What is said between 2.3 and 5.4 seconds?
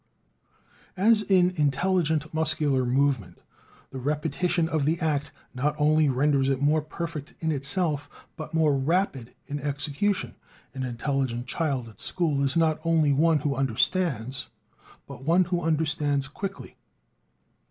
muscular movement, the repetition of the act